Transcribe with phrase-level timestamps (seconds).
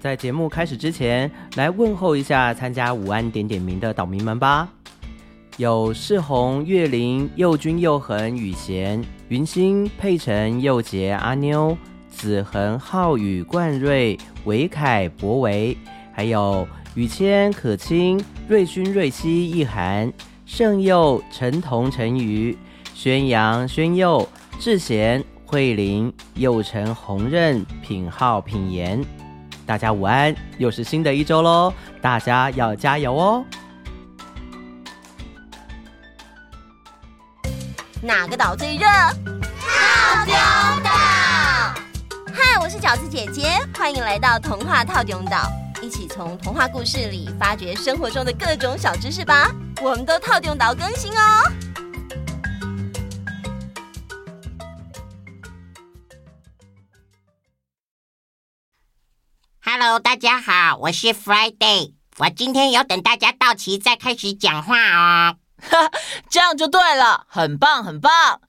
[0.00, 4.66] 在节目开始之前，来问候一下参加午安点点名的岛民们吧。
[5.58, 11.76] 有世宏、月玲、佑君、佑恒、宇贤、云星、佩晨、佑杰、阿妞、
[12.08, 14.16] 子恒、浩宇、冠瑞、
[14.46, 15.76] 韦凯、博维，
[16.12, 20.10] 还有宇谦、可清、瑞勋、瑞希、易涵、
[20.46, 22.56] 盛佑、陈彤、陈瑜、
[22.94, 24.26] 宣阳、宣佑、
[24.58, 29.04] 智贤、慧玲、佑成、洪任、品浩、品言。
[29.70, 31.72] 大家午安，又是新的一周喽！
[32.02, 33.44] 大家要加油哦。
[38.02, 38.84] 哪个岛最热？
[39.60, 40.34] 套丁
[40.82, 40.90] 岛。
[42.34, 45.48] 嗨，我是饺子姐姐，欢迎来到童话套丁岛，
[45.80, 49.52] 一起从童话故事里发掘生活中的各种小知识吧。
[49.80, 51.52] 我们都套丁岛更新哦。
[59.82, 61.92] Hello，大家好，我是 Friday。
[62.18, 65.36] 我今天有等大家到齐再开始讲话哦。
[65.58, 65.90] 哈，
[66.28, 68.42] 这样就对了，很棒很棒。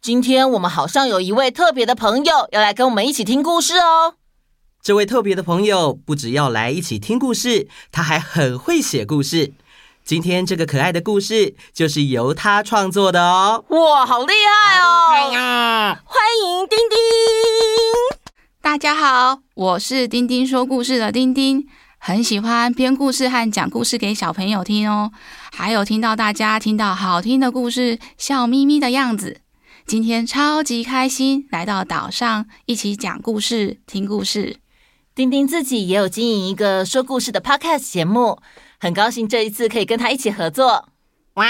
[0.00, 4.14] 今天我们好像有一位特别的朋友要来跟我们一起听故事哦。
[4.82, 9.52] 这位特别的朋友不只要来一起听故事，他还很会写故事。
[10.04, 13.64] 今天这个可爱的故事就是由他创作的哦。
[13.68, 15.96] 哇，好厉害哦！
[16.04, 16.98] 欢迎丁丁。
[18.62, 21.66] 大家好，我是丁丁说故事的丁丁，
[21.98, 25.10] 很喜欢编故事和讲故事给小朋友听哦。
[25.52, 29.40] 还有听到大家听到好听的故事，笑眯眯的样子，
[29.84, 34.58] 今天超级开心，来到岛上一起讲故事、听故事。
[35.12, 38.38] 丁丁自己也有经营一个说故事的 podcast 节目，
[38.78, 40.88] 很高兴这一次可以跟他一起合作。
[41.34, 41.44] 哇，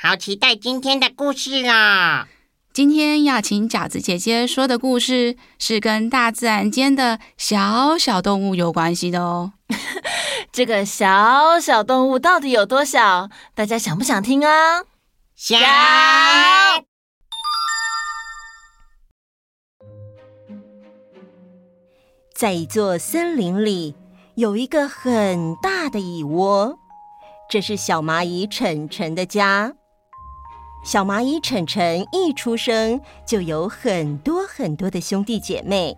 [0.00, 2.28] 好期待今天的故事啊！
[2.72, 9.52] 今天要请饺子姐姐说的故事是跟大自然间的小小动物有关系的哦。
[10.50, 13.28] 这个小小动物到底有多小？
[13.54, 14.84] 大家想不想听啊？
[15.36, 15.60] 想。
[22.34, 23.94] 在一座森林里，
[24.34, 26.78] 有一个很大的蚁窝，
[27.50, 29.74] 这是小蚂蚁晨晨的家。
[30.82, 35.96] 小蚂蚁晨晨一出生就有很多很多的兄弟姐妹，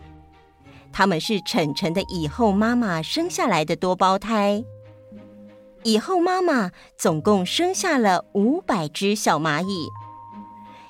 [0.93, 4.63] 他们是晨晨的以后妈妈生下来的多胞胎。
[5.85, 9.89] 以后妈妈总共生下了五百只小蚂蚁，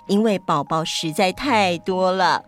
[0.08, 2.44] 因为宝宝实在太多了，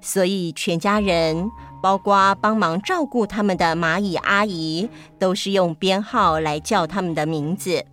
[0.00, 1.50] 所以全家人，
[1.82, 4.88] 包括帮忙照顾他们的蚂蚁阿姨，
[5.18, 7.84] 都是用编号来叫他们的名字，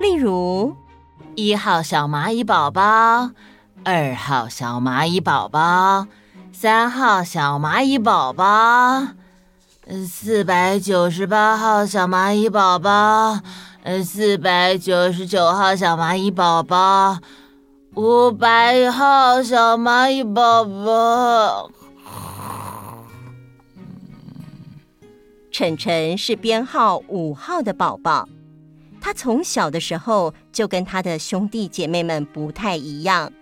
[0.00, 0.74] 例如。
[1.34, 3.30] 一号小蚂蚁宝宝，
[3.84, 6.06] 二号小蚂蚁宝宝，
[6.52, 9.08] 三号小蚂蚁宝宝，
[10.08, 13.40] 四百九十八号小蚂蚁宝宝，
[13.82, 17.18] 呃，四百九十九号小蚂蚁宝宝，
[17.94, 21.70] 五百号小蚂蚁宝宝。
[25.52, 28.28] 晨晨是编号五号的宝宝。
[29.06, 33.32] 他从小的时候就跟他的兄弟姐妹们不太一样，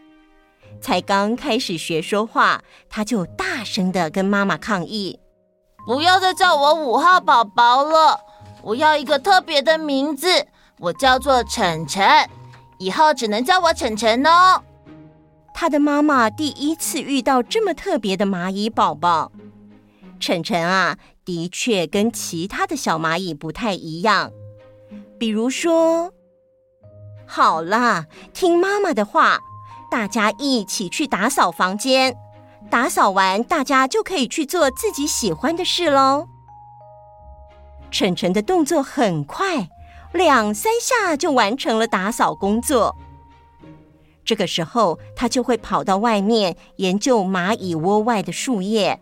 [0.79, 5.19] 才刚开始学说话，他就大声的跟妈妈抗议
[5.87, 8.21] ：“不要再叫我五号宝宝了，
[8.63, 10.29] 我要一个特别的名字，
[10.81, 12.07] 我叫做晨晨，
[12.79, 14.63] 以后只能叫我晨晨哦。”
[15.55, 19.33] 他的妈妈第一次遇到这么特别的蚂蚁宝宝，
[20.21, 24.31] 晨晨啊，的确跟其他的小蚂蚁不太一样。
[25.19, 26.13] 比如说，
[27.27, 29.39] 好啦，听妈妈的话，
[29.91, 32.17] 大家一起去打扫房间。
[32.71, 36.27] 打扫完，大家就可以去做自己喜欢的事喽。
[37.91, 39.69] 晨晨的动作很快，
[40.13, 42.97] 两三下就完成了打扫工作。
[44.25, 48.99] 这个时候，他就会跑到外面研究蚂蚁窝外的树叶。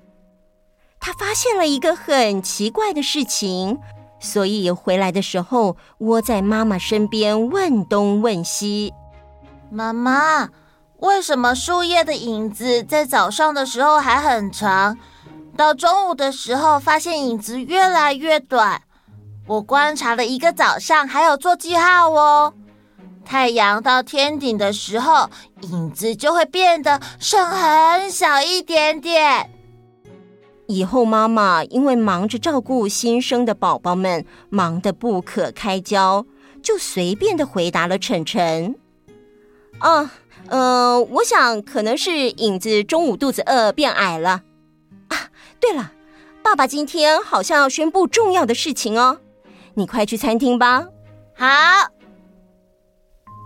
[0.98, 3.78] 他发现了一个很奇怪的事情。
[4.22, 8.94] 所以回来的时候，窝在妈妈身边问东问西。
[9.68, 10.48] 妈妈，
[11.00, 14.96] 为什么树叶的影子在早上的时候还很长，
[15.56, 18.80] 到中午的时候发现影子越来越短？
[19.48, 22.54] 我观察了一个早上，还有做记号哦。
[23.24, 25.28] 太阳到天顶的时候，
[25.62, 29.50] 影子就会变得剩很小一点点。
[30.72, 36.24] 以后妈妈因为忙着照顾新生的宝宝们，忙得不可开交，
[36.62, 38.74] 就随便的回答了晨晨
[39.80, 40.10] ：“啊，
[40.48, 44.42] 呃，我想可能是影子中午肚子饿变矮了。
[45.08, 45.28] 啊，
[45.60, 45.92] 对了，
[46.42, 49.18] 爸爸今天好像要宣布重要的事情哦，
[49.74, 50.86] 你快去餐厅吧。
[51.36, 51.46] 好。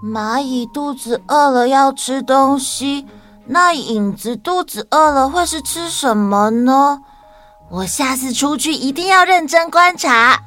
[0.04, 3.06] 蚂蚁肚子饿了要吃东西，
[3.46, 7.00] 那影子肚子饿了会是吃什么呢？
[7.68, 10.40] 我下次出去一定要认真观察。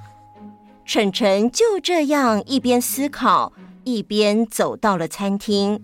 [0.86, 3.52] 晨晨就这样一边思考，
[3.84, 5.84] 一边走到了餐厅，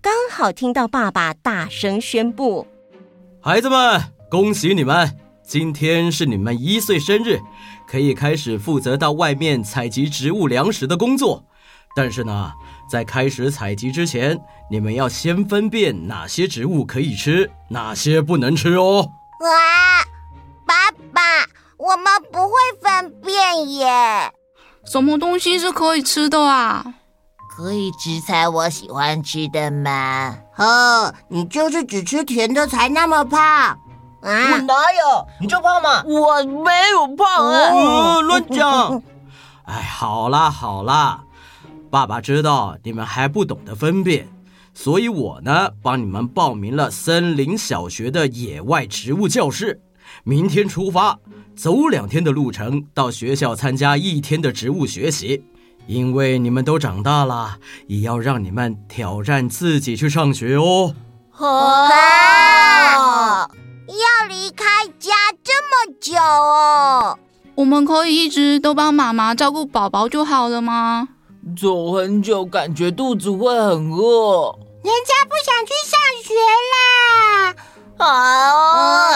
[0.00, 2.66] 刚好听到爸爸大声宣布
[3.40, 4.00] ：“孩子们，
[4.30, 7.40] 恭喜你们，今天是你们一岁生日，
[7.88, 11.42] 可以开始负责到外面采集植物粮食的工作。
[11.96, 12.52] 但是呢，
[12.88, 14.38] 在开始采集之前，
[14.70, 19.10] 你们要先分辨哪些植物可以吃，哪些不能吃哦。”
[19.40, 19.50] 哇，
[20.66, 21.20] 爸爸，
[21.76, 24.32] 我们不会分辨耶。
[24.84, 26.84] 什么东西是可以吃的啊？
[27.56, 30.36] 可以只采我喜欢吃的吗？
[30.54, 33.76] 呵，你就是只吃甜的才那么胖啊！
[34.22, 35.28] 我哪有？
[35.40, 36.02] 你就胖吗？
[36.04, 37.70] 我没有胖啊！
[37.72, 39.02] 哦，乱讲！
[39.66, 41.22] 哎，好啦好啦，
[41.90, 44.28] 爸爸知道你们还不懂得分辨，
[44.74, 49.80] 所以我呢帮你们报名了森林小学的野外植物教室，
[50.22, 51.18] 明天出发，
[51.56, 55.44] 走两天的路程到学校参加一天的植物学习。
[55.86, 57.58] 因为你们都长大了，
[57.88, 60.94] 也要让你们挑战自己去上学哦。
[61.36, 63.46] 啊！
[63.86, 65.12] 要离开家
[65.42, 67.18] 这么久哦？
[67.56, 71.08] 我们可以一直都帮妈妈照顾宝宝就好了吗？
[71.60, 74.58] 走很久，感觉肚子会很饿。
[74.82, 76.32] 人家不想去上学
[76.72, 76.76] 啦！
[77.98, 79.10] 啊，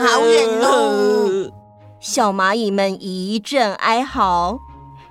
[0.00, 1.50] 好远哦！
[2.00, 4.58] 小蚂蚁们一阵哀嚎。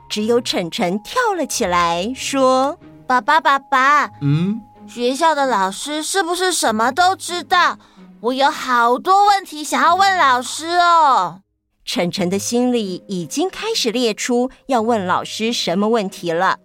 [0.09, 2.77] 只有晨晨跳了起来，说
[3.07, 7.79] ：“爸爸，爸爸，嗯，学校的老师是不是什么都知道？
[8.21, 11.39] 我有好多问题想要问老师哦。”
[11.83, 16.57] 晨晨的心里已经开始列出要问老师什么问题了。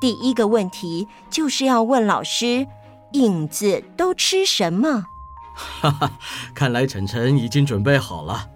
[0.00, 2.66] 第一个问题就是要问老师：
[3.12, 5.04] 影子都吃什么？
[5.54, 6.18] 哈哈，
[6.54, 8.48] 看来晨晨已经准备好了，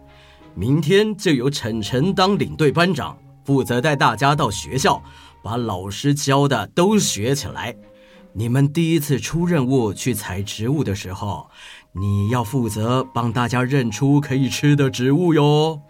[0.54, 3.16] 明天就由晨晨当领队班长。
[3.44, 5.02] 负责带大家到学校，
[5.42, 7.74] 把老师教的都学起来。
[8.34, 11.50] 你们第一次出任务去采植物的时候，
[11.90, 15.80] 你要负责帮大家认出可以吃的植物哟。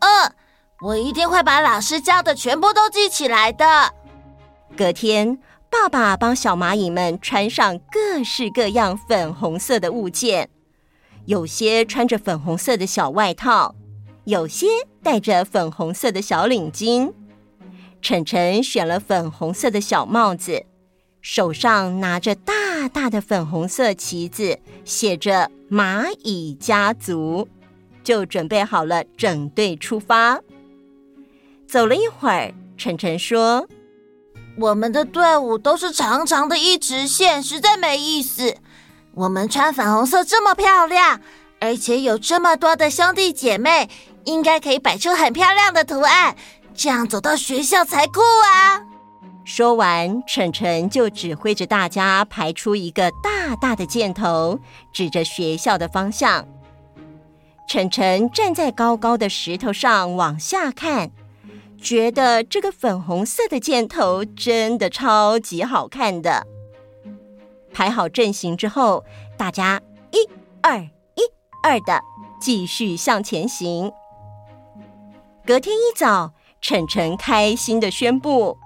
[0.00, 0.32] 嗯，
[0.80, 3.94] 我一定会把老师教的全部都记起来的。
[4.76, 5.38] 隔天，
[5.70, 10.48] 爸爸帮小蚂蚁们穿上各式各样粉红色的物件，
[11.26, 13.74] 有些穿着粉红色的小外套。
[14.24, 14.66] 有些
[15.02, 17.12] 戴着粉红色的小领巾，
[18.02, 20.66] 晨晨选了粉红色的小帽子，
[21.22, 27.48] 手上拿着大大的粉红色旗子，写着“蚂蚁家族”，
[28.04, 30.40] 就准备好了整队出发。
[31.66, 33.66] 走了一会儿，晨晨说
[34.58, 38.56] ：“我们的队伍都是长长的一直线，实在没意思。
[39.14, 41.20] 我们穿粉红色这么漂亮，
[41.60, 43.88] 而且有这么多的兄弟姐妹。”
[44.24, 46.36] 应该可以摆出很漂亮的图案，
[46.74, 48.82] 这样走到学校才酷啊！
[49.42, 54.60] 说完，晨晨就指挥着大家排出一个大大的箭头，
[54.92, 56.46] 指着学校的方向。
[57.66, 61.10] 晨晨站在高高的石头上往下看，
[61.80, 66.46] 觉得这个粉红色的箭头真的超级好看的。
[67.72, 69.04] 排好阵型之后，
[69.36, 69.80] 大家
[70.10, 70.28] 一
[70.60, 71.22] 二一
[71.62, 72.02] 二的
[72.40, 73.92] 继续向前行。
[75.46, 78.58] 隔天一早，晨晨开心的宣布：“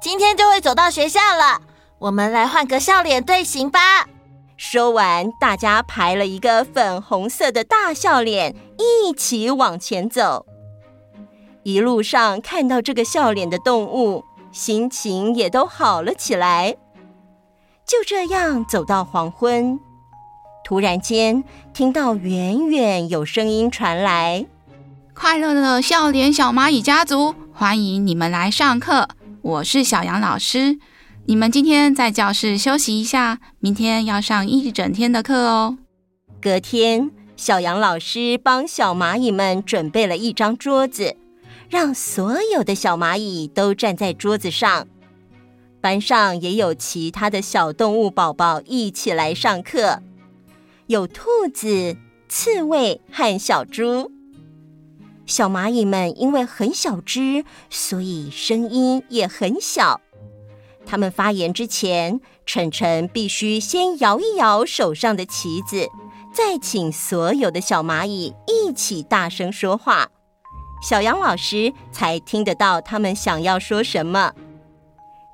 [0.00, 1.60] 今天就会走到学校了。
[1.98, 4.08] 我们来换个笑脸队形吧。”
[4.56, 10.46] 说完，大家排了一个粉红色的大笑脸，一起往前走。
[11.64, 16.76] 一路上看到这个笑脸的动物，心情也都好了起来。
[17.86, 19.80] 就这样走到黄昏，
[20.62, 21.42] 突然间
[21.72, 24.44] 听到远远有声音传来。
[25.14, 29.08] 快乐的笑脸小蚂蚁家族，欢迎你们来上课。
[29.40, 30.78] 我是小杨老师。
[31.26, 35.78] 你们今天在教室休息一下，明天要上一整天的课哦。
[36.42, 41.16] 隔天，小杨老师帮小蚂蚁们准备了一张桌子，
[41.74, 44.86] 让所有的小蚂蚁都站在桌子上。
[45.80, 50.00] 班上也有其他的小动物宝宝一起来上课，
[50.86, 51.96] 有兔子、
[52.28, 54.12] 刺猬和小猪。
[55.26, 60.00] 小蚂蚁们因为很小只，所以声音也很小。
[60.86, 65.88] 他们发言之前，晨晨必须先摇一摇手上的旗子，
[66.32, 70.12] 再请所有的小蚂蚁一起大声说话，
[70.84, 74.30] 小杨老师才听得到他们想要说什么。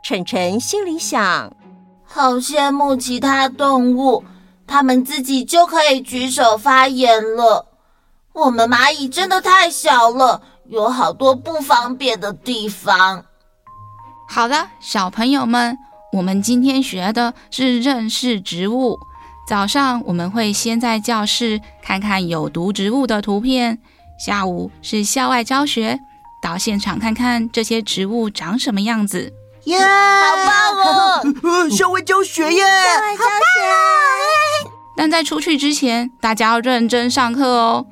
[0.01, 1.53] 晨晨心里想：
[2.05, 4.23] 好羡慕其他动物，
[4.65, 7.67] 他们自己就可以举手发言了。
[8.33, 13.25] 我们蚂蚁真的太小了，有好多不方便的地方。
[14.29, 15.77] 好了，小朋友们，
[16.13, 18.97] 我们今天学的是认识植物。
[19.49, 23.81] 早上我们会先在教室看看有毒植物的图片，
[24.21, 25.99] 下午是校外教学，
[26.43, 29.33] 到现场看看这些植物长什么样子。
[29.65, 31.35] 耶，yeah, 好棒哦！
[31.43, 34.71] 呃， 校外教学耶，校外教学。
[34.95, 37.87] 但在出去之前，大家要认真上课哦，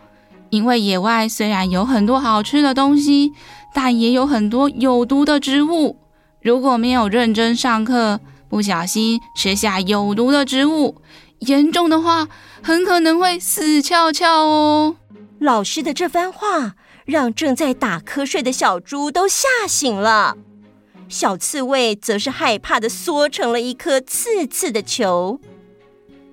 [0.50, 3.32] 因为野外虽然有很多好吃的东西，
[3.72, 5.96] 但也有很多有毒的植物。
[6.42, 8.20] 如果没有认真上课，
[8.50, 11.00] 不小心吃下有毒的植物，
[11.40, 12.28] 严重的话，
[12.62, 14.96] 很可能会死翘翘哦。
[15.40, 20.36] 老师的这番话让正在打瞌睡的小猪都吓醒了，
[21.08, 25.40] 小刺猬则是害怕的缩成了一颗刺刺的球。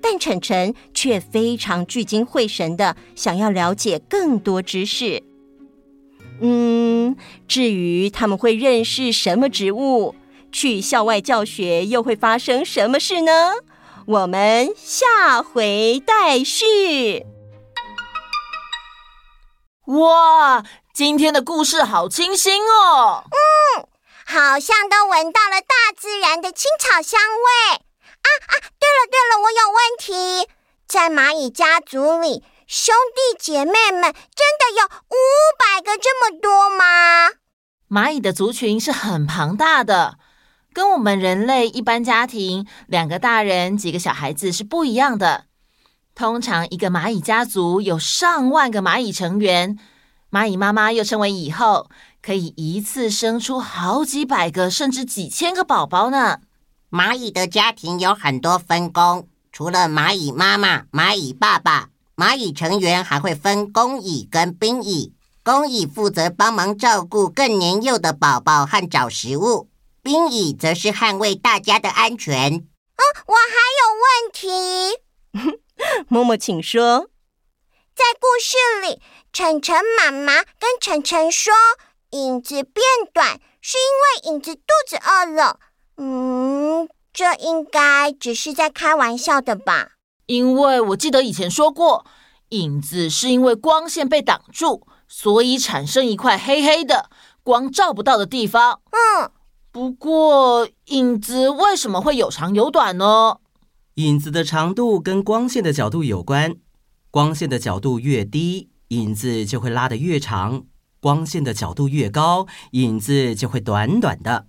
[0.02, 5.24] 但晨晨却非常聚精会神的想要了解更多知识。
[6.42, 7.16] 嗯，
[7.48, 10.14] 至于他们会认识什么植物，
[10.52, 13.54] 去校外教学又会发生什么事呢？
[14.06, 17.26] 我们下回待续。
[19.86, 20.64] 哇，
[20.96, 23.24] 今天的故事好清新哦！
[23.30, 23.88] 嗯，
[24.26, 27.76] 好像都闻到了大自然的青草香味。
[27.76, 30.50] 啊啊，对了对了，我有问题，
[30.88, 32.44] 在蚂蚁家族里。
[32.66, 35.16] 兄弟姐妹们真的有五
[35.60, 37.30] 百个这么多吗？
[37.88, 40.18] 蚂蚁的族群是很庞大的，
[40.74, 45.46] 跟我们人类一般家庭两个大人几个小孩子是不一样的。
[46.16, 49.78] 通常一个蚂蚁家族有上万个蚂蚁成员，
[50.32, 51.90] 蚂蚁妈妈又称为蚁后，
[52.22, 56.40] 可以一次生出好几百个甚至几千个宝宝呢。
[56.90, 61.90] 蚂蚁的家庭有很多分工，除了蚂蚁妈妈、蚂蚁爸爸。
[62.16, 69.68] 蚂蚁成员还会分工蚁跟兵蚁，工蚁负责帮忙照顾更年幼的宝宝和找食物，
[70.02, 72.54] 兵蚁则是捍卫大家的安全。
[72.54, 75.65] 啊，我还有问题，
[76.08, 77.10] 默默请说。
[77.94, 79.02] 在故事里，
[79.32, 81.54] 晨晨妈妈跟晨晨说，
[82.12, 85.60] 影子变短是因为影子肚子饿了。
[85.98, 89.92] 嗯，这应该只是在开玩笑的吧？
[90.26, 92.06] 因为我记得以前说过，
[92.50, 97.10] 影子是因为光线被挡住，所以产生一块黑黑的、
[97.44, 98.82] 光照不到的地方。
[98.92, 99.32] 嗯，
[99.72, 103.38] 不过影子为什么会有长有短呢？
[103.96, 106.58] 影子的长度跟光线的角度有关，
[107.10, 110.66] 光线的角度越低，影子就会拉得越长；
[111.00, 114.48] 光线的角度越高，影子就会短短的。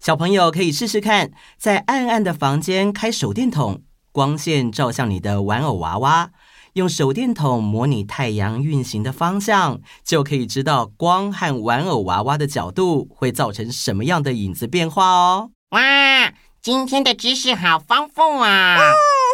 [0.00, 3.82] 小朋友可以试试看，在暗暗的房间开手电筒。
[4.10, 6.32] 光线照向你的玩偶娃娃，
[6.72, 15.52] 用手电筒模拟太阳运行的方向，就可以知道光和玩偶娃娃的角度会造成什么样的影子变化哦。
[15.70, 16.32] 哇，
[16.62, 18.76] 今天的知识好丰富啊！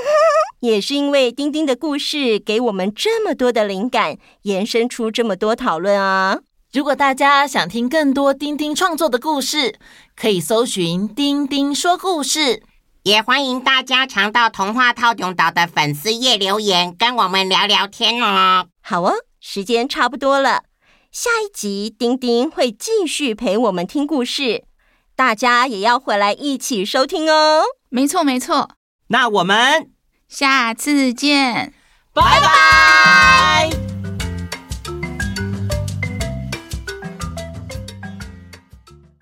[0.62, 6.38] 也是因为丁丁的故事给我们这么多的灵感，延伸出这么多讨论啊。
[6.72, 9.76] 如果大家想听更多丁丁创作的故事，
[10.14, 12.62] 可以搜寻“丁丁说故事”。
[13.02, 18.68] 也欢迎大家常到童话套用岛的粉丝页留言，跟我们聊聊天哦。
[18.80, 20.62] 好哦，时间差不多了，
[21.10, 24.62] 下一集丁丁会继续陪我们听故事，
[25.16, 27.62] 大家也要回来一起收听哦。
[27.88, 28.70] 没错，没错。
[29.08, 29.90] 那我们
[30.28, 31.72] 下次见，
[32.12, 32.95] 拜拜。